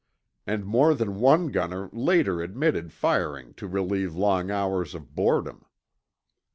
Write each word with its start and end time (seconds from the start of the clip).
And 0.47 0.65
more 0.65 0.95
than 0.95 1.19
one 1.19 1.51
gunner 1.51 1.87
later 1.93 2.41
admitted 2.41 2.91
firing 2.91 3.53
to 3.53 3.67
relieve 3.67 4.15
long 4.15 4.49
hours 4.49 4.95
of 4.95 5.13
boredom. 5.13 5.63